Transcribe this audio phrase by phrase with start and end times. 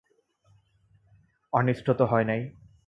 [1.53, 2.41] অনিষ্ট তো হয় নাই।